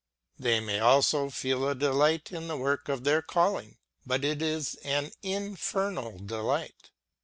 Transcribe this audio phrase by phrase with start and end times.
[0.39, 4.73] They may also feel a delight in the work of their calling; but it is
[4.77, 6.89] an infernal delight.